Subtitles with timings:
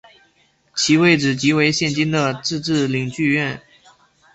[0.75, 3.61] 其位置即为现今的自治领剧院。